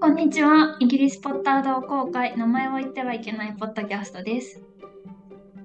[0.00, 0.76] こんにちは。
[0.78, 4.62] イギリスポッター同好会、名前を言ってはいけないポッドキャストです。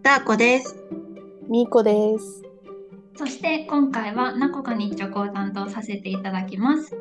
[0.01, 0.75] ダーコです。
[1.47, 2.41] みーこです。
[3.15, 6.97] そして今回はナコが日直を担当させていただきます。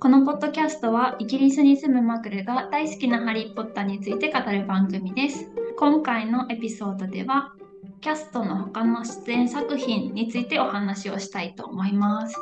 [0.00, 5.50] このポッドキャストはイギリスに住むマクルが大好きなハリー・ポッターについて語る番組です。
[5.78, 7.54] 今回のエピソードでは、
[8.02, 12.36] キャストの他の出演作品についてお話をしたいと思います。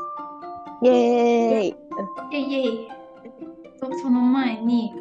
[0.82, 1.68] イエーイ。
[1.68, 3.03] イェイイェイ
[3.90, 4.94] とその前に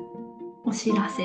[0.66, 1.23] お知らせ。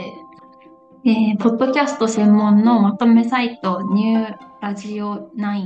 [1.05, 5.65] えーポッドキャスト専門のまとめサイトニューラジオ9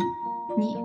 [0.58, 0.76] に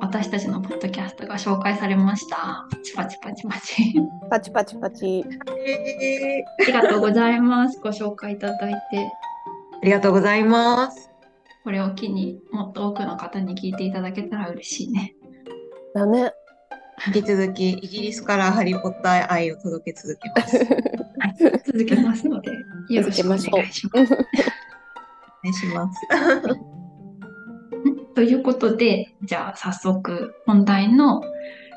[0.00, 2.66] 私たちのポッドキャストが紹介されました。
[2.70, 3.94] パチパチパチパチ。
[4.30, 5.24] パチパチパチ。
[5.66, 7.80] えありがとうございます。
[7.80, 9.10] ご紹介いただいて、
[9.82, 11.10] ありがとうございます。
[11.64, 15.14] これを機にもっと多くの方に聞いていただけたら嬉しいね。
[15.94, 16.32] だね。
[17.06, 20.56] 引き続きイギリスからハリー・ポッター愛を届け続けます。
[20.58, 21.36] はい、
[21.66, 22.50] 続けますので、
[22.90, 24.12] よろしくお願いします。
[24.12, 24.26] お願
[25.44, 26.00] いします。
[28.14, 31.22] ということで、じゃあ早速本題の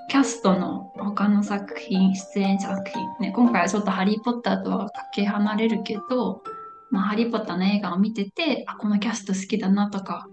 [0.10, 6.44] キャストの他の作品、出演作品、ね、今回はちょっとハリー・ポッターとはかけ離れるけど、
[6.90, 10.28] まあ、ハリー・ポッターの映画を見てて、あ、このキャスト好きだなとか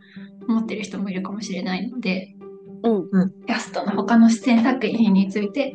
[0.49, 2.34] 思ってる人もいるかもしれないので、
[2.85, 3.31] うん。
[3.47, 5.75] キャストの他の出演作品について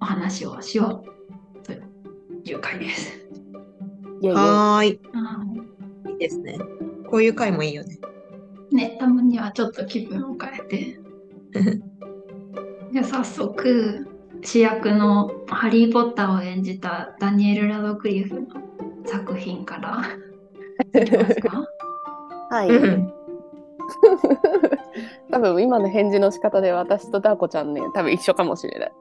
[0.00, 3.28] お話をしようという回です。
[4.22, 4.34] イエイイエイ。
[4.34, 5.00] はーい。
[5.12, 6.58] あいいですね。
[7.08, 7.98] こういう回もいいよね。
[8.72, 11.00] ーね、たまにはちょっと気分を変えて。
[12.92, 14.06] じゃあ早速
[14.42, 18.46] 主役のハリー・ポッターを演じたダニエル・ラドクリフの
[19.04, 21.66] 作品からいきますか
[22.50, 23.17] はい。
[24.02, 28.92] う ん多分今の返事の仕方で私とダーコちゃんね、多分一緒かもしれない。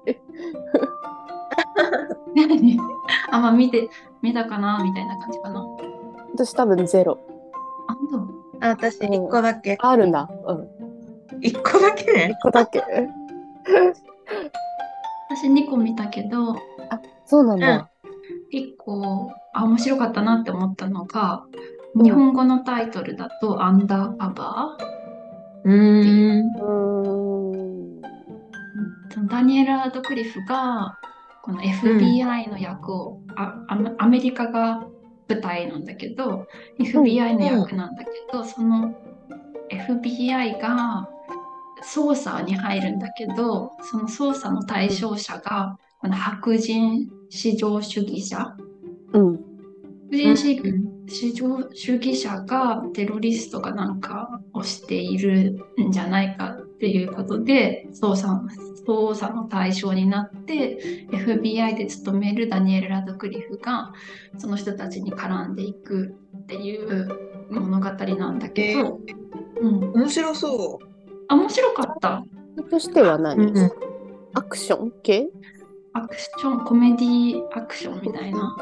[2.35, 2.79] 何？
[3.31, 3.89] あんま見て
[4.21, 5.65] 見たかなみたいな感じかな。
[6.33, 7.17] 私多分ゼロ。
[7.87, 8.29] あ本
[8.61, 9.77] あ私、一個だけ。
[9.79, 10.29] あるんだ。
[10.47, 10.67] うん。
[11.41, 12.11] 一個だけ？
[12.13, 12.41] ね一。
[12.41, 12.81] 個だけ。
[15.29, 16.55] 当 私2個見たけど
[17.25, 17.89] そうなんだ。
[18.53, 21.43] 1個あ面白かったなって思ったのが
[21.99, 24.85] うん日本語のタイトルだと「アンダーカバー」
[25.65, 26.47] うーん。
[29.23, 30.97] うダニエル・ラドクリフが
[31.41, 34.85] この FBI の役を、あアメアメリカが
[35.27, 36.45] 舞台なんだけど
[36.79, 38.93] FBI の役なんだけど、その
[39.69, 41.09] FBI が
[41.83, 48.55] 捜査に入るんだけどその捜査の対象者がこの白人至上主義者
[49.13, 49.46] うん。
[50.09, 50.35] 白人
[51.07, 58.41] 至至上主義者がテロリストかなんかをしているんじゃないかっていうことで捜査
[58.87, 63.93] 捜査の対象になって FBI で勤めるダニエル・ラドクリフが
[64.37, 67.09] その人たちに絡んでいくっていう
[67.49, 68.99] 物語なんだけど、
[69.61, 70.79] うん、面白そ
[71.27, 72.23] あ面白かった。
[72.69, 73.19] としてはう。
[73.19, 73.71] 何、うん。
[74.33, 75.27] アクション系？
[75.93, 78.55] アクションコメディアクションみたいな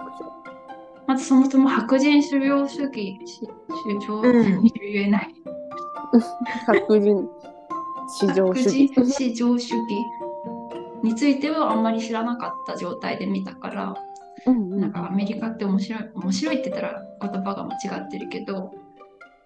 [1.07, 3.47] まずそもそも白人主義主義し
[3.99, 5.35] 主張、うん言えない
[6.65, 7.29] 白人
[8.19, 8.87] 至上主義。
[8.87, 10.05] 白人至上主義
[11.03, 13.95] についてはあんまり知らなかった状態で見たから、
[14.45, 18.71] うんうんなんかアメリカって面白い面白いって言ったら言葉が間違ってるけど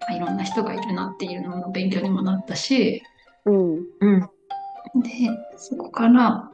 [0.08, 3.02] あいろんな人がいるなっていうのの勉強にもなったし
[3.46, 3.74] うん。
[4.00, 4.20] うん。
[4.20, 4.28] で
[5.56, 6.49] そこから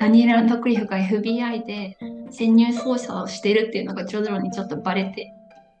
[0.00, 1.98] ダニエル・ランドクリフが FBI で
[2.30, 5.34] 潜入捜査をしてるっていうのが徐々にちょっとバレて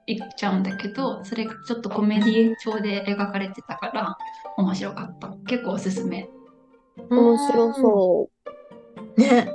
[0.06, 4.18] いっちゃうんだけどそれがちょっとコメディ調で描かれてたから
[4.58, 6.28] 面白かった結構おすすめ
[7.08, 8.30] 面白そ
[9.16, 9.20] う。
[9.20, 9.50] ね。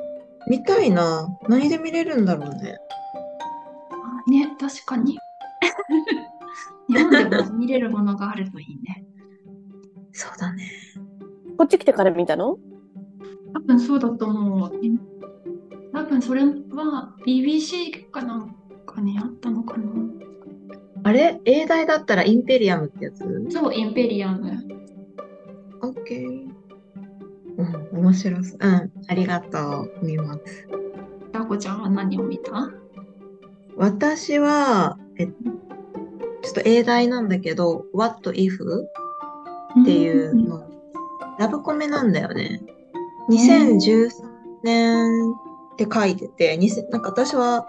[0.48, 1.28] 見たいな。
[1.48, 2.78] 何で見れるんだろうね。
[3.92, 5.18] あね確かに
[6.90, 9.06] 日本でも見れるものがあるといいね
[10.12, 10.72] そうだね。
[11.58, 12.58] こっち来てから見たの？
[13.56, 14.72] 多分そうだと思う
[15.94, 18.54] 多分それは BBC かなん
[18.86, 19.86] かにあったのかな
[21.06, 21.40] あれ？
[21.46, 23.20] 英題だったらインペリアムってやつ？
[23.50, 24.52] そうインペリアム
[25.82, 26.50] オッケー。
[27.58, 28.58] うん、面白そう。
[28.60, 30.06] うん、ありがとう。
[30.06, 30.68] 見ます。
[31.32, 32.52] ダコちゃんは何を見た？
[33.78, 35.32] 私は、えちょ
[36.52, 38.58] っと英題なんだけど、What If?
[39.82, 40.70] っていうの、
[41.40, 42.62] ラブコメなんだよね。
[43.30, 44.10] 2013
[44.64, 47.68] 年って書いてて、2000なんか私は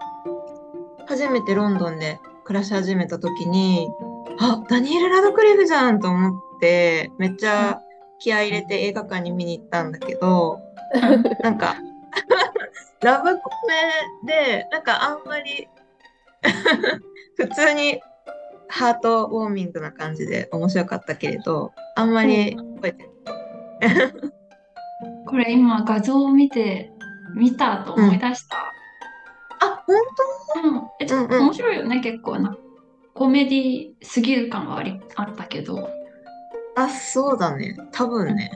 [1.06, 3.88] 初めてロンドンで暮らし始めた時に、
[4.38, 7.80] あ、ダニエル・ラドクリフじゃんと思って、めっちゃ
[8.18, 10.60] 気合い入れて映画館に見に行ったんだけど、
[11.42, 11.76] なんか、
[13.02, 13.50] ラブコ
[14.26, 15.68] メで、なんかあんまり
[17.36, 18.00] 普通に
[18.68, 23.10] ハートウォーミングな感じで面白かったけれど、あんまり覚えて
[23.80, 24.45] ない。
[25.26, 26.92] これ今画像を見て、
[27.34, 28.72] 見たと思い出した。
[29.60, 29.96] あ、本
[30.62, 30.82] うん。
[31.00, 32.56] え、ちょっとうんうん面白いよね、結構な。
[33.14, 35.88] コメディすぎる感はありあったけど。
[36.76, 37.76] 当あ、そうだね。
[37.92, 38.52] 多分ね。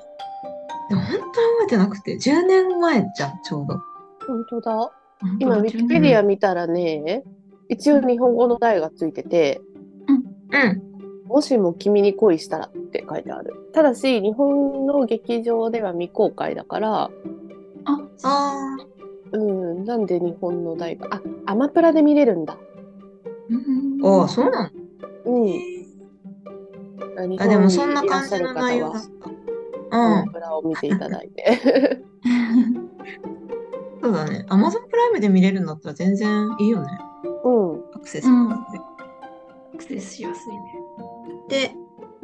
[0.90, 3.74] でも本当に覚えてなくて、10年前じゃん、ちょうど。
[4.26, 4.92] 本当だ。
[5.38, 7.22] 今、だウィキペディア見たらね、
[7.68, 9.60] 一応日本語の題がついてて、
[10.08, 11.26] うん。
[11.26, 13.54] もしも君に恋したらって書いてある。
[13.72, 17.10] ただし、日本の劇場では未公開だから、あ、
[18.24, 18.76] あ
[19.32, 22.56] うん、なんで日本の題が、あ、アマプラで見れるんだ。
[23.48, 24.72] うんあ、ああ、そうな
[25.24, 25.32] の？
[25.32, 25.52] うん。
[27.40, 29.08] あ、でもそんな感じの内容だっは
[29.90, 29.96] た。
[29.96, 30.26] アうん。
[30.26, 31.56] マプラを見ていただいて。
[34.02, 34.46] そうだね。
[34.48, 36.88] アマゾンプライムで見れるんだったら全然いいよね。
[37.44, 37.84] うん。
[37.94, 38.26] アクセス。
[38.28, 38.56] うんア
[39.76, 40.58] クセスしやすいね。
[41.48, 41.74] で、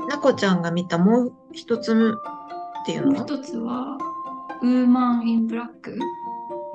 [0.08, 2.14] なこちゃんが見たもう一つ
[2.82, 3.08] っていうの？
[3.08, 3.98] はもう一つは、
[4.62, 5.98] ウーマン・イン・ブラック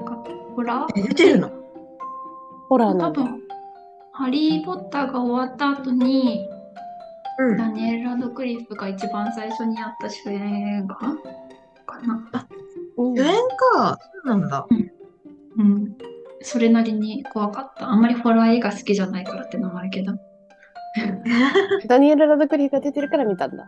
[0.06, 0.24] か
[0.56, 1.00] ホラー？
[1.00, 1.52] え、出てるの？
[2.70, 3.22] ホラーなんだ。
[3.22, 3.42] 多分、
[4.12, 6.48] ハリー・ポッターが終わった後に、
[7.40, 7.58] うん。
[7.58, 11.08] ダニエル・ラドクリフが一番最初にやった主演がか
[12.06, 12.16] な？
[12.98, 13.34] うん主演
[13.74, 13.98] か。
[14.24, 14.68] そうなんだ。
[15.58, 15.96] うん。
[16.42, 17.90] それなりに怖かった。
[17.90, 20.14] あんまりホラー映画好きじゃないからってのもあるけど。
[20.96, 23.68] うダニエル・ラドクリフが出てるから見たんだ。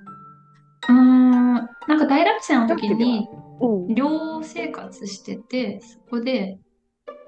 [0.89, 1.53] ーん。
[1.53, 1.67] なん
[1.99, 3.29] か大学生の時に
[3.61, 3.95] うん。
[3.95, 6.59] 寮生活してて、そこで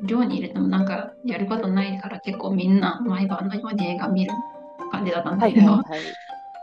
[0.01, 4.31] 寮に入れてもなんかやることないから結構みんな毎晩のように映画見る
[4.92, 6.03] 感じだったんだけど、はいはいはい。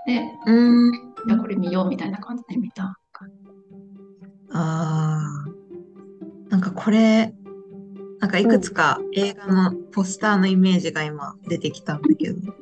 [0.07, 0.93] で、うん。
[1.27, 3.35] じゃあこれ見ようみたいな感じで見た感じ。
[4.53, 5.53] ああ。
[6.51, 7.35] なんかこれ、
[8.21, 12.53] なんかいくつか映画のポスターのイメージが今出てきたんだけど、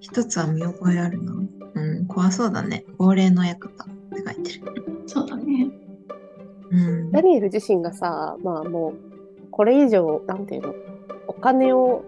[0.00, 1.32] 一つは見覚えあるな。
[1.74, 2.84] うん、怖そうだね。
[2.98, 5.02] 亡霊の館って書いてる。
[5.06, 5.68] そうだね。
[6.70, 7.10] うん。
[7.10, 8.94] ダニエル自身がさ、まあもう、
[9.50, 10.74] これ以上、なんていうの、
[11.26, 12.04] お金を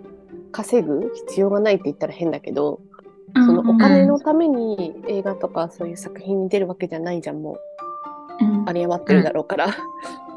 [0.52, 2.80] 稼ぐ必要がないって言ったら変だけど、
[3.34, 7.56] そのお金のために映画とかそういう作品に出るわけじゃないじゃん、もう。
[8.44, 9.76] うんあり余ってるだろうから。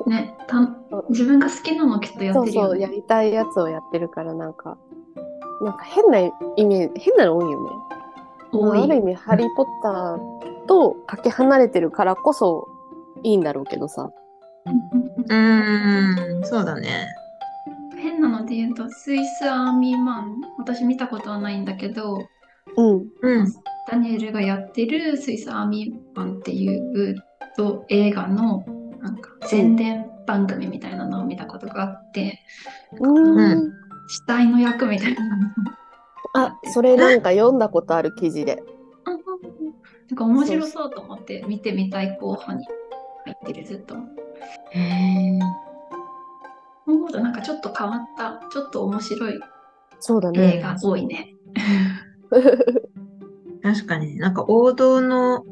[0.05, 0.75] ね、た
[1.09, 2.95] 自分が好きなのきっとやそうそう、ってるよね。
[2.95, 4.77] やりたいやつをやってるから、なんか、
[5.63, 6.31] なんか変なイ
[6.65, 7.69] メージ、変なの多いよね。
[8.51, 8.83] 多い。
[8.83, 12.67] ある意味、ハリー・ポッターとかけ離れてるからこそ
[13.23, 14.11] いいんだろうけどさ。
[14.65, 17.07] うーん、そうだね。
[17.97, 22.27] 変なので言うと、スイスアーミーマン、私見たことはないんだけど、
[22.75, 23.07] うん。
[23.21, 23.53] うん。
[23.89, 27.15] ダニエルがやってるスイスアーミーマンっていう
[27.57, 28.65] と映画の
[29.01, 32.39] なんか宣伝番組みたいなのを見たことがあって、
[32.99, 35.47] うんうん死体の役みたいなの。
[36.35, 38.63] あ、それなんか読んだことある記事で。
[39.05, 42.65] なんか面白そうと思って見てみたい候補に
[43.25, 43.95] 入ってるずっと。
[44.71, 45.39] へえ。
[47.21, 49.39] なんかちょっと変わった、ちょっと面白い
[49.99, 50.57] そうだね。
[50.57, 51.35] 映画多いね。
[53.63, 55.45] 確かに、なんか王道の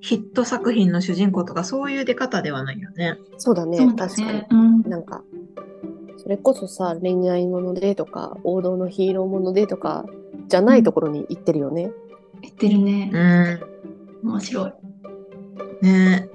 [0.00, 3.18] ヒット作品の主人公とかそういう出方ではないよね。
[3.38, 3.78] そうだね。
[3.78, 4.46] そうだ確かにね。。
[4.50, 4.82] うん。
[4.82, 5.22] なんか、
[6.22, 10.04] それこそさ、恋愛ものでとか、王道のヒーローものでとか、
[10.48, 11.90] じゃないところに行ってるよね。
[12.42, 13.10] 言ってるね
[14.22, 14.26] う。
[14.26, 14.30] ん。
[14.30, 14.72] 面白い。
[15.82, 16.28] ね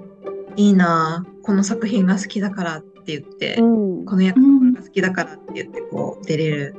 [0.56, 3.62] いいなぁこの作品が好きだからって言って、う
[4.02, 4.04] ん。
[4.04, 6.74] この役どころが好きだからって言ってこう出れる。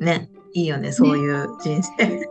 [0.00, 0.30] ね。
[0.52, 2.30] いいよね、そういう人生。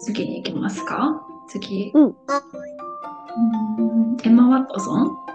[0.00, 1.22] 次に行きますか？
[1.48, 1.92] 次。
[1.94, 2.14] うんうん
[4.24, 5.25] エマ・ワトソン？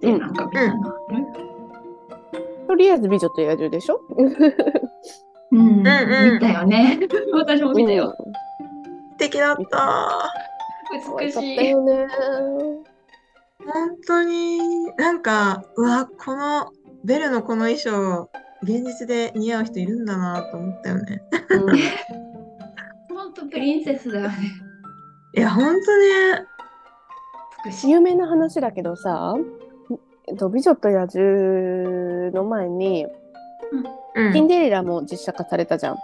[0.00, 0.94] で、うんなんかみたいな。
[2.66, 4.00] とりあえず美女と野獣でしょ？
[4.08, 4.26] うん、
[5.52, 5.84] うん見
[6.40, 6.98] たよね。
[7.32, 8.16] 私も見たよ。
[9.12, 10.32] 素敵だった。
[11.20, 11.70] 美したい。
[11.70, 12.06] よね。
[13.64, 16.72] 本当に、なんか、うわ、この、
[17.04, 18.28] ベルのこの衣装、
[18.62, 21.22] 現実で似合う人いるんだなと思ったよね。
[23.08, 24.34] ほんとプリンセスだよね。
[25.36, 26.44] いや、本当ね。
[27.66, 27.90] 美しい。
[27.90, 29.34] 有名な話だけどさ、
[30.28, 35.96] えっと、美女と野獣の前に、うんシンデレラも実写化されたじゃん。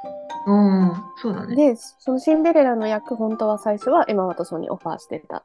[0.47, 1.55] うん、そうだね。
[1.55, 5.45] で、そのシンデレラの役、本当は最初はエマ・ワトソンにオファーしてた。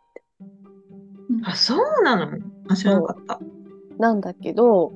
[1.43, 2.37] あ、そうなの？
[2.69, 3.39] あ、知らなかった。
[3.97, 4.93] なんだけど、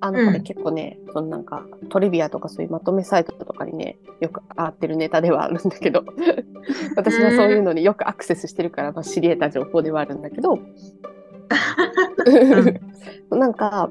[0.00, 6.04] あの、うんこれ結構ね、そのなんかトリビアとかそういうまとめサイトとかにね、よく上がってるネタではあるんだけど、
[6.96, 10.58] 私はそういうのによくアクセスしてるから、まあ、知り得た情報ではあるんだけど、
[13.30, 13.90] なんか、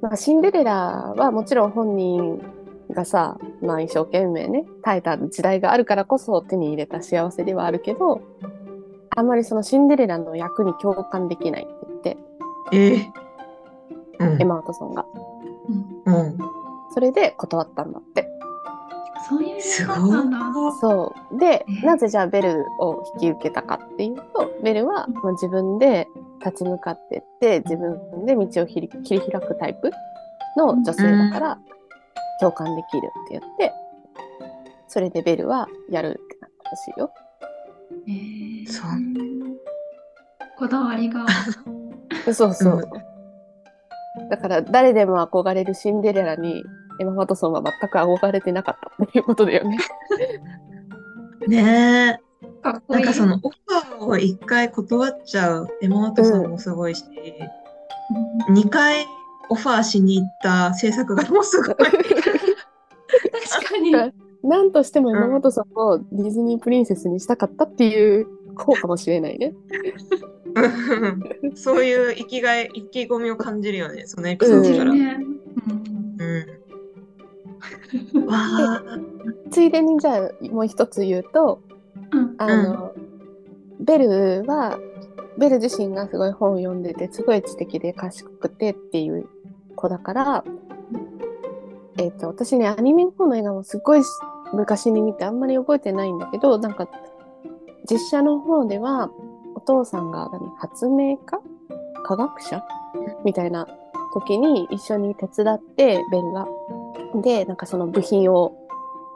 [0.00, 2.40] まあ、シンデレラはもちろん本人
[2.90, 8.20] がさ、まあ、一生懸命ね耐えた時代があるからこそ手に入れた幸せではあるけど
[9.16, 12.16] あんまりそのシンデレラの役に共感できないって
[12.70, 13.24] 言って、えー
[14.20, 15.04] うんエマ・ワトソンが。
[16.04, 16.38] うんうん。
[16.92, 18.28] それで断ったんだって。
[19.28, 20.38] そういう理由だったんだ。
[20.80, 21.38] そう。
[21.38, 26.08] でえ、なぜじゃあベルを引き受けたかっていうと、ベルはまあ自分で
[26.44, 29.90] 立ち向かってって、自分で道を切り切り開くタイプ
[30.56, 31.58] の女性だから、
[32.40, 33.72] 共感できるって言って、
[34.88, 37.12] それでベルはやるってなったらしいよ。
[38.06, 38.90] えーそう
[40.56, 41.26] こだわりが。
[42.32, 42.74] そうそう。
[42.76, 43.14] うん
[44.30, 46.64] だから誰でも憧れるシンデレラに
[47.00, 49.78] エマ・ワトソンは全く憧れてなかったっていうことだよね。
[51.48, 52.23] ねえ。
[52.64, 53.04] かっこいい。
[53.04, 57.12] なんかそのオファーを一回断っちゃうエマ・ワトソンもすごいし、うん
[58.54, 59.06] 二回
[59.48, 61.74] オファーしに行った制作側もすごい。
[61.76, 62.00] 確か
[63.80, 63.92] に。
[64.42, 69.54] なんとしてもエマ・ワトソンをディズニープリンセスにしたかったっていうこうかもしれないね。
[70.54, 74.90] うんそういう生きがい、意気込みを感じるよね、そのエピソードから。
[74.90, 74.98] うん。
[74.98, 75.16] ね
[78.12, 78.82] うんわあ、
[79.50, 81.62] ついでにじゃあもう一つ言うと
[82.14, 82.24] う
[83.80, 84.78] ん、ベルは
[85.38, 89.28] ベル自身がすごい本を読んでてすごい知的で賢くてっていう
[89.74, 90.44] 子だから、
[91.98, 94.02] えっと私ねアニメの方の映画もすごい
[94.52, 96.88] 昔に見てあんまり覚えてないんだけどなんか
[97.90, 99.10] 実写の方では
[99.56, 101.40] お父さんが何発明家？
[102.04, 102.62] 科学者？
[103.24, 103.66] みたいな
[104.12, 106.46] 時に一緒に手伝ってベルが。
[107.22, 108.63] でなんかその部品を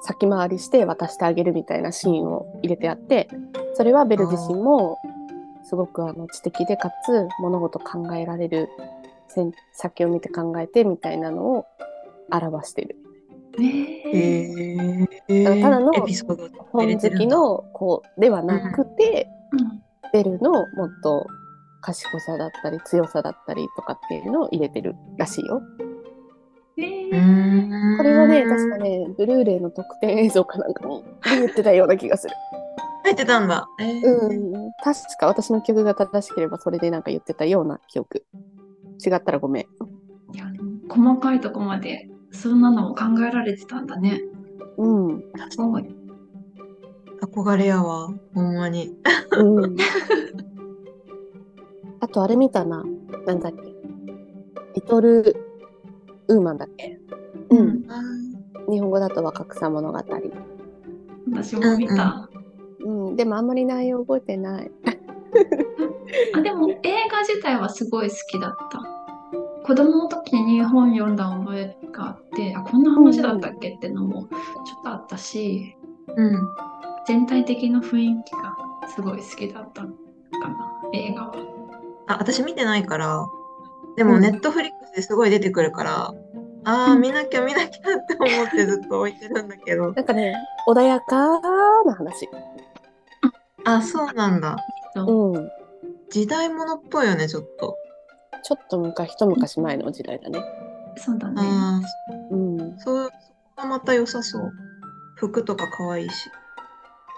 [0.02, 3.28] 先回りして渡してあげるみたいなシーンを入れてあって
[3.74, 4.98] それはベル自身も
[5.64, 8.68] すごくあの知的でかつ物事考えられる
[9.28, 11.66] 先先を見て考えてみたいなのを
[12.30, 12.96] 表してる。
[13.58, 19.82] ねええー、ただの本好きの子ではなくて、うん。
[20.12, 21.26] ベルのもっと
[21.80, 25.62] 賢さだったり強さだったりとかっていうのを入れてるらしいよ。
[26.78, 32.34] これはね確かねブルーレイの特典映像かなんかに言ってたような気がする。
[33.04, 33.66] 入ってたんだ。
[33.80, 38.24] えーうん、確か私の記憶が正しければそれでなんか言ってたような記憶。
[39.04, 39.62] 違ったらごめん。
[40.34, 40.44] いや
[40.88, 44.20] 細かいとこまでそんなのも考えられてたんだね。
[44.76, 45.24] うん。
[45.50, 45.86] すごい。
[47.20, 48.94] 憧れやわ、ほんまに。
[49.32, 49.76] うん、
[52.00, 52.84] あとあれ見たな。
[53.26, 53.62] なんだっけ。
[54.76, 55.47] リトル
[56.28, 56.98] ウーマンだっけ？
[57.50, 57.82] うん。
[58.70, 59.98] 日本語だと若草物語。
[61.32, 62.28] 私も見た。
[62.80, 63.16] うん。
[63.16, 64.70] でもあんまり内容覚えてない。
[66.34, 66.76] あでも映
[67.10, 68.82] 画自体はすごい好きだった。
[69.64, 74.30] 子供の時に本読んだ覚えがあって、あこんな話だったっけってのもちょっ
[74.82, 75.76] とあったし、
[76.16, 76.48] うん。
[77.06, 78.56] 全体的な雰囲気が
[78.88, 81.34] すごい好きだったかな、映画は。
[82.06, 83.26] あ、私見てないから、
[83.96, 86.14] でもうんネットフリックスですごい出てくるから、
[86.64, 89.92] ああ、うん見なきゃ見なきゃって思ってずっと置いてるんだけど。
[89.94, 90.34] なんかね、
[90.66, 91.40] 穏やか
[91.84, 92.28] な話。
[93.64, 94.56] あ、そうなんだ。
[94.96, 95.50] うん。
[96.10, 97.76] 時代物っぽいよね、ちょっと。
[98.42, 100.42] ちょっと昔、一昔前の時代だね。
[100.96, 101.42] そうだね。
[101.42, 101.80] あ
[102.30, 102.60] うん。
[102.60, 104.52] あ、そう、そこがまた良さそう。
[105.16, 106.30] 服とか可愛いし。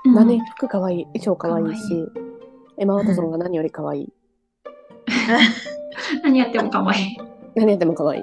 [0.04, 2.08] うんだね、服かわいい、衣装かわいい可し、
[2.78, 4.12] エマ・ワトソンが何よりかわいい。
[6.24, 7.29] 何やっても可愛い。
[7.60, 8.22] 何やってもかわいい。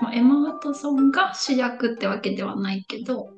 [0.00, 3.28] まあ、エマ・ワトソンが主役ってわけではないけど、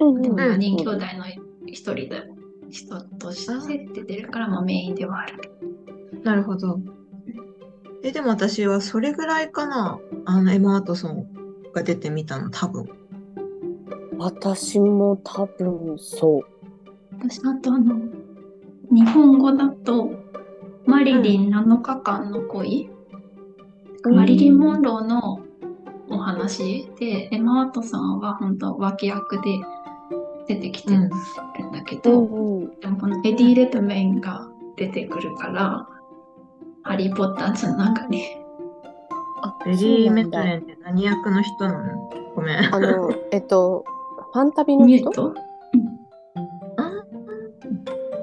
[0.00, 1.26] うんでもうん4人兄弟の
[1.66, 2.24] 一人で
[2.70, 5.52] 人として出てるから、まあ、メインではある。
[6.24, 6.80] なるほど。
[8.02, 10.00] え、でも私はそれぐらいかな。
[10.24, 11.26] あの、エマ・ワトソン
[11.72, 12.88] が出てみたの、多分。
[14.18, 16.42] 私も多分そう。
[17.20, 17.94] 私、あとあの、
[18.90, 20.21] 日本語だと、
[20.86, 22.90] マリリン7日間の恋、
[24.04, 25.40] マリリン・モンローの
[26.10, 29.60] お話で、エマ・ワトソンは本当脇役で
[30.48, 31.08] 出てきてるん
[31.72, 32.80] だけど、んうん。
[32.80, 35.86] でもこのエディ・レッドメインが出てくるから、
[36.82, 38.22] ハリー・ポッターつながり。
[39.42, 42.10] あ、エディ・レッドメインって何役の人なの？
[42.34, 42.74] ごめん。
[42.74, 43.84] あの、 えっと、
[44.32, 44.86] ファンタビの人？
[44.86, 45.34] ミュート？
[46.76, 46.90] あ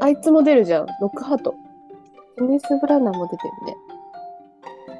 [0.01, 0.85] あいつも出るじゃん。
[1.01, 1.55] ロックハート。
[2.39, 3.75] ケネス・ブラナーも出てるね。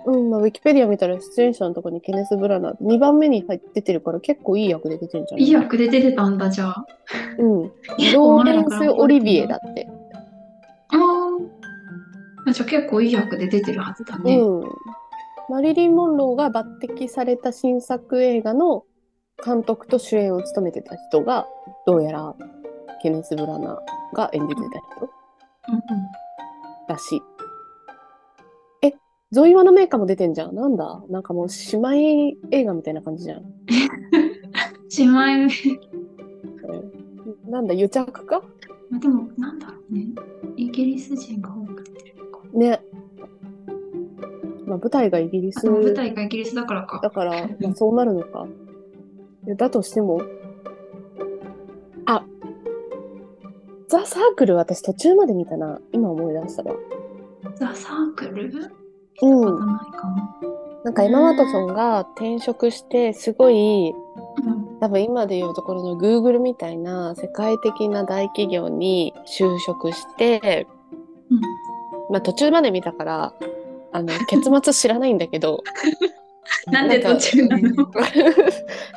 [0.06, 5.46] うん、まあ、ウィキペディア見たら出演者のところにケネス・ブラナー2番目に入っててるから結構いい役で出てるんじゃない？
[5.46, 6.86] いい役で出てたんだ、じゃあ。
[7.38, 7.72] うん。
[7.98, 9.88] 結ロ構ーレンスオリビエだって。
[10.92, 14.38] あじゃあ結構いい役で出てるはずだね。
[14.40, 14.64] うん。
[15.50, 18.86] マリリン・モンローが抜擢された新作映画の
[19.44, 21.46] 監督と主演を務めてた人が、
[21.86, 22.36] どうやら
[23.02, 25.10] ケネス・ブラナーが演じてた人
[26.90, 27.22] らしい。
[28.82, 28.94] え、
[29.32, 30.56] ゾイワのメーカーも出てんじゃん。
[30.56, 31.04] なんだ？
[31.10, 33.44] なんかもう姉妹映画みたいな感じじゃん。
[34.98, 35.54] 姉妹
[37.50, 38.44] なんだ、癒着か？
[38.92, 40.08] でも、なんだろうね。
[40.56, 42.42] イギリス人が多く出てるのか。
[42.54, 42.82] ね。
[44.66, 47.00] まあ、舞台がイギリス舞台がイギリスだからか。
[47.02, 48.48] だから、まあ、そうなるのか。
[49.58, 50.22] だとしても、
[53.90, 55.80] ザ・サークル私途中まで見たな。
[55.92, 56.76] 今思い出したわ。
[57.56, 58.72] ザ・サークル？
[59.22, 59.42] うん。
[59.66, 60.60] ないかも。
[60.84, 63.94] なんかエマ・ワトソンが転職して、すごい、
[64.44, 70.68] うん多分今でいうところの Google みたいな世界的な大企業に就職して、
[71.30, 71.42] うん
[72.10, 73.34] まあ途中まで見たから、
[73.92, 75.64] あの、 結末知らないんだけど、
[76.72, 77.62] なんで途中なの？
[77.62, 77.92] なん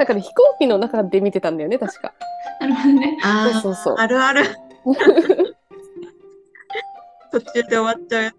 [0.07, 2.15] かね、 飛行機の中で見てたんだよね、確か。
[2.61, 3.19] なるほどね。
[3.25, 4.45] あーそうそうそうあるある。
[7.33, 8.35] 途中で終わっちゃうやつ。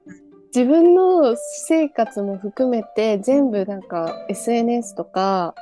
[0.56, 5.56] 自分の私生活も含めて全部なんか SNS とか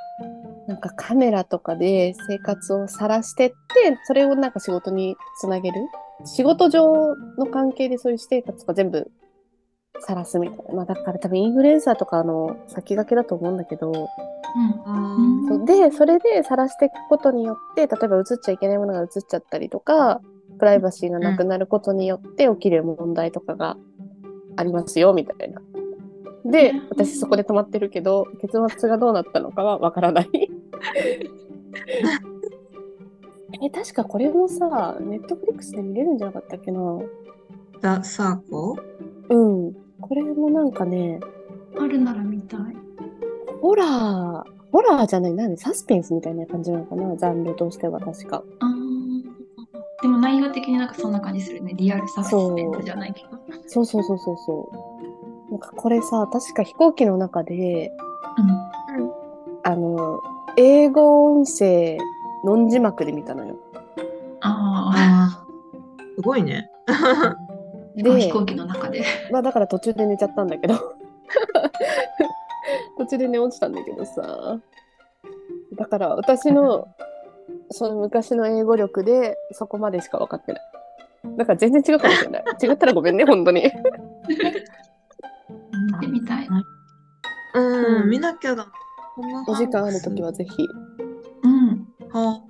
[0.68, 5.88] なんかカメラとかで生活を晒してってそれをなんか仕事につなげる？
[6.26, 9.10] 仕事上の関係でそういう私生活とか全部
[10.02, 14.10] 晒すみたいな、まあ、だから多分インフルエンサーとかの先駆けだと思うんだけど、
[14.88, 15.66] うん。
[15.66, 20.22] でそれで晒していくことによって例えば映っちゃいけないものが映っちゃったりとか
[20.62, 23.78] プライバシーがなくなることによって起きる問題とかが
[24.56, 25.60] ありますよみたいな。
[26.46, 30.30] でうん私そこで止まってるけど結末がどうなったのかはわからない。
[33.64, 36.80] え確かこれもさネットフリックスで見れるんじゃなかったっけな？
[37.82, 38.78] ザ・サーコ
[39.30, 41.20] うんこれもなんかね
[41.80, 42.60] あるなら見たい。
[43.62, 47.16] ホラーホラーじゃないなんでサスペンスみたいな感じなのかな？
[47.18, 48.44] ジャンルとしては確か。
[48.60, 48.81] あー
[50.02, 51.74] でも内容的になんかそんな感じするね。
[51.76, 53.30] リアルサスペンスじゃないけど。
[53.68, 54.72] そうそうそうそうそ
[55.50, 55.52] う。
[55.52, 57.92] なんかこれさ、確か飛行機の中で、
[58.38, 58.72] うん。
[59.64, 60.22] あの、
[60.58, 61.98] 英語音声、
[62.44, 63.56] ノン字幕で見たのよ。
[64.42, 65.42] ああー
[66.16, 66.70] すごいね。
[66.88, 67.36] あ。
[67.96, 69.04] で飛行機の中で。
[69.32, 70.76] まあだから途中で寝ちゃったんだけど。
[72.98, 74.60] 途中で寝落ちたんだけどさ。
[75.76, 76.88] だから私の、
[77.72, 80.62] その昔の英語力でそこまでしか分かってない。
[81.38, 82.44] だから全然違うかもしれない。
[82.62, 83.72] 違ったらごめんね、本当に。
[85.94, 86.48] 見てみたい。
[87.54, 88.68] うん、うん見なきゃだ。
[89.48, 90.68] お時間あるときはぜひ。
[91.44, 91.88] うん。
[92.12, 92.42] は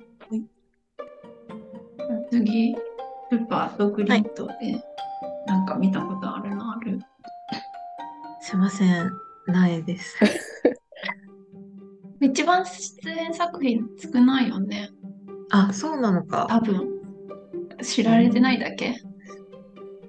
[2.29, 2.75] 次、
[3.31, 4.81] ルパーとグリッドで、
[5.47, 6.99] なんか見たことあるのある？
[8.39, 9.11] すいません。
[9.47, 10.17] ないです。
[12.21, 14.89] 一番出演作品少ないよね。
[15.51, 16.47] あ、そうなのか。
[16.49, 16.87] 多分。
[17.81, 18.87] 知られてないだけ。
[18.87, 18.93] い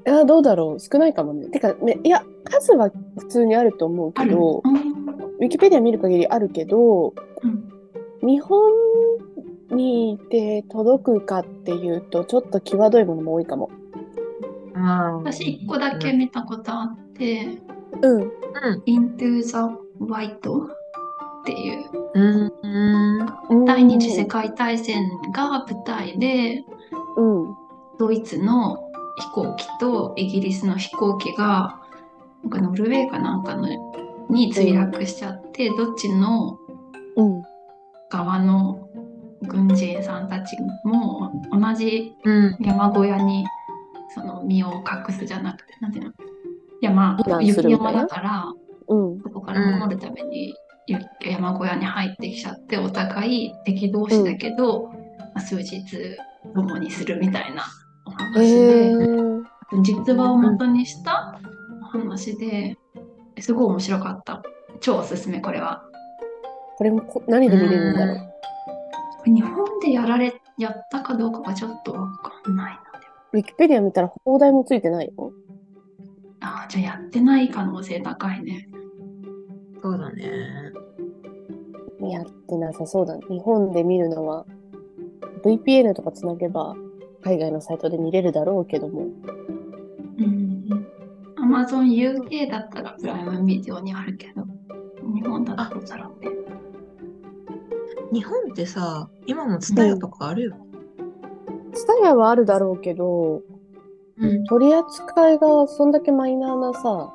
[0.04, 0.80] や、どうだろう。
[0.80, 1.48] 少ないかもね。
[1.48, 4.12] てか、ね、いや、数は普通にあると思う。
[4.12, 4.92] けど、うん
[5.40, 7.68] ウィキペディア見る限りあるけど、うん
[8.24, 8.70] 日本
[9.72, 13.70] にいて届くかっていうと、ちょっと際どいものも多いかも。
[14.74, 17.58] あー私一個だけ見たことあって、
[18.00, 18.22] うん。
[18.22, 18.30] うん。
[18.86, 19.52] Into the
[20.00, 20.40] White
[21.42, 22.52] っていううん。
[23.50, 23.64] うん。
[23.64, 26.64] 第二次世界大戦が舞台で、
[27.16, 27.56] うん。
[27.98, 28.78] ドイツの
[29.18, 31.80] 飛行機とイギリスの飛行機が
[32.42, 33.68] なんかノルウェーかなんかの
[34.30, 36.58] に墜落しちゃって、どっちの
[37.16, 37.42] うん。
[38.10, 38.88] 側の
[39.42, 42.56] 軍人さんたちも同じうん。
[42.60, 43.44] 山小屋に
[44.14, 46.12] その身を隠すじゃなくてなんていうの？
[46.80, 48.52] 山雪山だから
[48.88, 49.20] うん。
[49.22, 50.56] そこから守るために雪
[51.20, 54.94] 山小屋に入ってきちゃってお互い敵同士だけど、ま
[55.36, 55.80] あ数日
[56.54, 57.64] 共にするみたいな
[58.06, 58.90] おへ話で。
[58.90, 58.92] え。
[59.82, 61.40] 実話を元にした
[61.92, 62.76] 話で
[63.38, 64.42] すごい面白かった。
[64.80, 65.82] 超おすすめこれは。
[66.76, 69.30] これもこ何で見れるんだろう？
[69.30, 72.82] 日本でやられやったかどうかがちょっとわかんないな。
[73.32, 75.32] ウィキペディア見たら放題もついてないよ。
[76.40, 78.68] あじゃあやってない可能性高いね。
[79.82, 80.72] そうだね。
[82.00, 83.22] やってなさそうだ、ね。
[83.28, 84.46] 日本で見るのは
[85.44, 86.76] VPN とかつなげば
[87.22, 89.06] 海外のサイトで見れるだろうけども。
[90.18, 90.86] うん。
[91.36, 94.44] Amazon UK だったらプライムビデオにあるけど、
[95.14, 96.30] 日本だとだろうね。
[98.12, 100.56] 日本ってさ、今もツタヤとかあるよ。
[101.74, 103.42] スタヤはあるだろうけど、う
[104.18, 104.44] うん。
[104.44, 107.12] 取り扱いがそんだけマイナーなさ、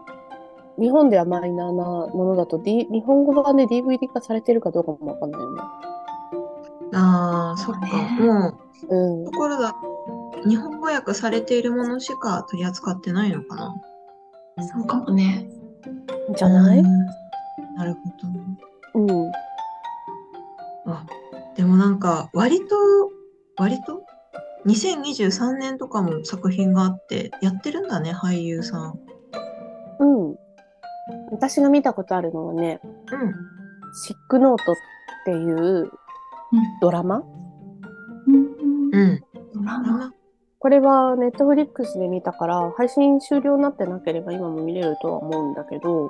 [0.79, 5.61] 日本ではマイナーなものだと、D、日本語版で DVD 化されてるかどうかもわかんないよね。
[6.93, 7.81] ああ、そっか。
[7.81, 8.53] ねも
[8.89, 9.31] うんう、と。
[9.37, 9.73] ころだ、
[10.47, 13.75] 日本語訳されているものしか取り扱ってないのかな
[14.75, 15.49] そうかもね。
[16.35, 16.79] じゃない？
[16.79, 17.05] うん
[17.75, 17.99] なるほ
[18.95, 19.01] ど。
[19.01, 19.31] うん。
[20.91, 21.05] あ、
[21.55, 22.75] でもなんか、割と、
[23.57, 24.03] 割と
[24.65, 28.99] ?2023 年とかも作品があって、やってるんだね、俳優さん。
[29.99, 30.35] うん。
[31.31, 33.33] 私が見たことあるのはね、うん。
[33.93, 34.75] シックノートっ
[35.25, 35.91] ていう
[36.81, 37.23] ドラマ？
[38.27, 38.35] うん。
[38.91, 39.23] うん。
[39.53, 40.13] ドラマ？
[40.59, 46.07] これはネットフリックスで見たから、配信終了になってなければ今も見れるとは思うんだけど、う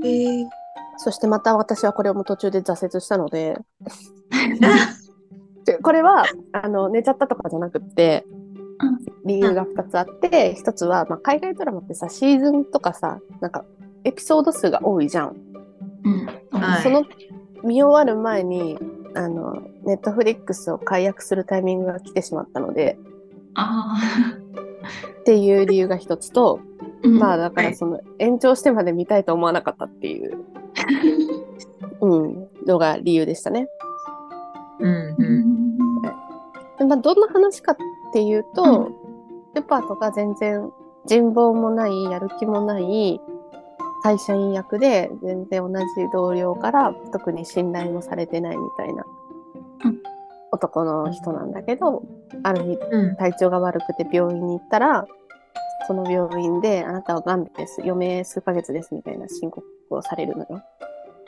[0.00, 0.48] んえー、
[0.96, 3.58] そしてまた私はこれも途中で挫折したので、
[5.66, 8.24] でこれはあの寝ちゃったとかじゃなくって
[8.82, 13.64] うん、理由が2つあって、1つは、まあ、海外ドラマってさ、シーズンとかさ、なんか
[14.04, 15.36] エピソード数が多いじゃん。
[16.04, 16.26] うん。
[16.60, 17.04] はいその
[17.62, 18.78] 見終わる前に、
[19.14, 22.98] あの、ネットフリックスを解約するタイミングが来てしまったので、
[23.54, 24.00] あ
[25.20, 26.60] っていう理由が一つと、
[27.04, 27.08] あ。
[27.08, 30.38] まあだかはいらその延長してまで見たいと思わなかったっていう、
[32.00, 33.68] うん、のが理由でしたね。
[34.78, 35.16] うんう
[36.78, 36.88] うん。
[36.88, 37.76] まあどんな話かっ
[38.12, 38.90] ていうと、
[39.54, 40.70] ルパートが全然
[41.04, 43.20] 人望もない、やる気もない
[44.02, 49.04] 会社員役で、全然同じ同僚から特に信頼もされてないみたいな
[49.84, 50.02] うん
[50.52, 52.02] 男の人なんだけど、
[52.42, 53.16] ある日うん。
[53.16, 55.06] 体調が悪くて病院に行ったら、
[55.86, 57.82] その病院で、あなたは癌です。
[57.82, 58.94] 余命数ヶ月です。
[58.94, 60.62] みたいな申告をされるのよ。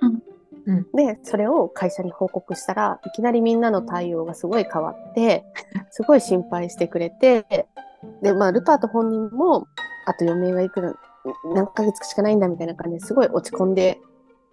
[0.00, 0.22] うん
[0.64, 5.44] うんで、それを会社に報告したら、いきなりみんなの対応がすごい変わって、
[5.90, 7.66] すごい心配してくれて、
[8.22, 9.66] で、まあ、ルパート本人も、
[10.06, 10.94] あと余命はいくら、
[11.54, 14.00] 何ヶ月しかないんだみたいな感じですごい落ち込んで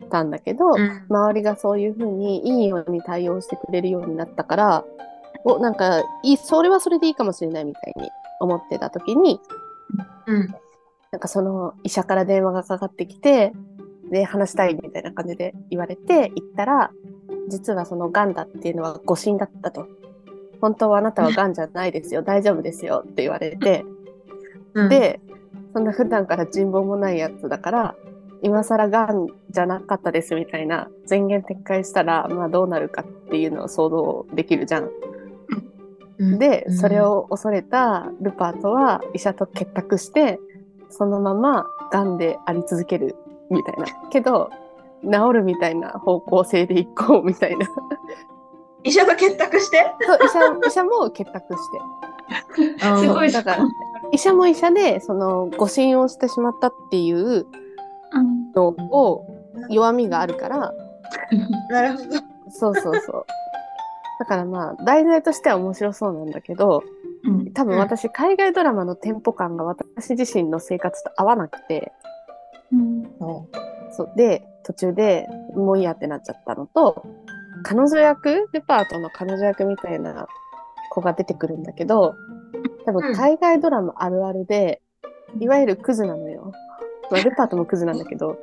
[0.10, 4.86] たんだけど、うん周りがそういうふうにいいように対応してくれるようになったから、
[5.44, 9.40] お、なんか、いい、それはそれでいいかもしれないみたいに思ってた時に、
[10.28, 10.48] うん。
[11.12, 13.54] なんかその医者から電話がかかってきて、
[14.12, 16.92] で、話したいみたいな感じで言われて、行ったら、
[17.48, 19.88] 実はその癌だっていうのは誤診だったと。
[20.62, 23.86] 本当はあなたは癌じゃないですよ、大丈夫ですよって言われて、
[24.74, 25.22] うん、で、
[25.74, 27.96] そんな普段から人望もないやつだから、
[28.42, 34.90] 今更がんじゃなかったですみたいな宣言撤回したら、まあどうなるかっていうのを想像できるじゃん。
[36.20, 40.38] うんで、それ、を恐れたルパートは医者と結託して、
[40.90, 43.16] そのままがんであり続ける
[43.50, 43.86] みたいな。
[44.10, 44.50] けど、
[45.04, 47.66] 治るみたいな方向性で行こうみたいな。
[48.84, 49.86] 医者と結託して？
[50.02, 52.80] そう医者医者も結託して。
[53.00, 53.64] すごいだから
[54.12, 57.46] 医者も医者で、その誤診をしてしまったっていう
[58.12, 58.52] うん。
[58.54, 59.26] のを
[59.70, 60.74] 弱みがあるから、
[61.70, 62.10] なるほど。
[62.50, 63.26] そうそうそう。
[64.20, 66.84] だからまあ、題材としては面白そうなんだけど、
[67.24, 67.54] うん。
[67.54, 71.94] 多分私、海外ドラマのテンポ感が私自身の生活と合わなくて、
[72.72, 73.04] うん。
[73.92, 74.12] そう。
[74.16, 77.04] で、途中でもういいやってなっちゃったのと、
[77.64, 80.28] 彼女役ルパートの彼女役みたいな
[80.92, 82.16] 子が出てくるんだけど、
[82.86, 84.82] 多うん分海外ドラマあるあるで、
[85.40, 86.52] いわゆるクズなのよ。
[87.12, 88.38] まあ、ルパートもクズなんだけど、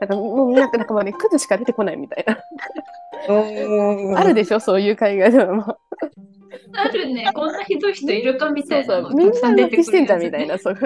[0.00, 2.38] なんかもうなんかなんかまあね、クズしか出てこないみたいな。
[4.16, 5.76] あるでしょそういう海外ドラマ。
[6.74, 9.16] あるね、こんなひどい人いるかみたそういなのそう。
[9.16, 10.76] みんな浮気してんじゃんみたいな、そう。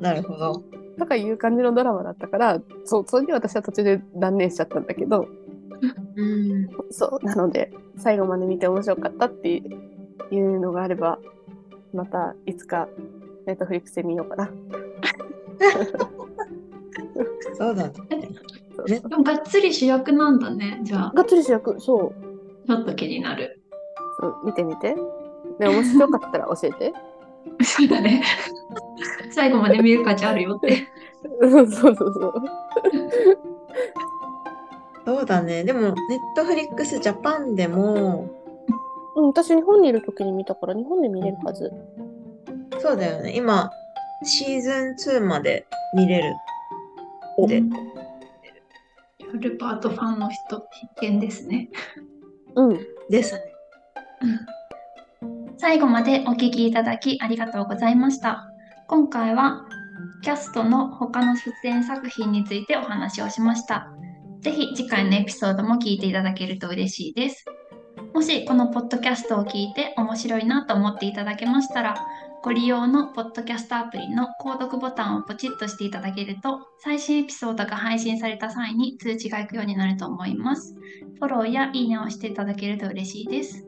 [0.00, 0.62] なるほど。
[0.98, 5.28] とかいう感じのドラマだったから、そう、それで私は途中で断念しちゃったんだけど、
[6.16, 6.68] うん。
[6.90, 9.62] そう、なので、最後まで見て面白かったって
[10.30, 11.18] いうのがあれば、
[11.92, 12.88] またいつか、
[13.46, 14.50] ネットフリックスで見ようかな。
[17.56, 17.92] そうだね。
[18.76, 20.80] そうねでもがっつり主役なんだね。
[20.82, 23.60] じゃあ、がっつり主役、そう、ちょっと気になる。
[24.20, 24.94] そう見てみて。
[25.58, 26.92] で、面白かったら教えて。
[27.62, 28.22] そうだね。
[29.30, 30.88] 最後まで見る価値あるよって。
[31.40, 32.34] そうそうそうそう。
[35.04, 35.64] そうだね。
[35.64, 35.92] でも、ネッ
[36.36, 38.28] トフリックスジャパンでも、
[39.18, 41.72] うん、私日本にいる時に見たから日本で見れるはず。
[42.78, 43.36] そうだよね。
[43.36, 43.70] 今、
[44.22, 46.34] シーズン2まで見れる
[47.44, 47.62] って。
[49.34, 51.68] ルパートファンの人必見ですね。
[52.54, 52.78] うん。
[53.10, 53.42] ですね。
[55.58, 58.48] 最後までお聞きいただきありがとうございました。
[58.86, 59.66] 今回は
[60.22, 63.88] キャストの他の出演作品についてお話をしました。
[64.40, 67.44] ぜひ次回のエピソードも聞いていただけると嬉しいです。
[68.18, 72.04] もしこのポッドキャストを聞いて面白いなと思っていただけましたら、
[72.42, 80.74] ご利用のポッドキャストアプリの購読ボタンをポチッとしていただけると、最新エピソードが配信された際に通知が行くようになると思います。
[81.20, 83.64] フォローやいいねをしていただけると嬉しいです。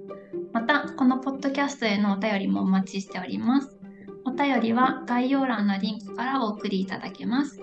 [0.52, 3.78] また、このポッドキャストへのお便りもお待ちしております。
[4.24, 7.60] お便りは概要欄のリンクからお送りいただけます。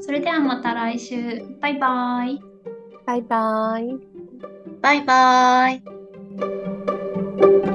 [0.00, 1.44] それではまた来週。
[1.60, 2.40] バイバイ。
[3.04, 4.12] バイバイ。
[4.80, 5.91] バイバイ。
[7.42, 7.71] Thank you.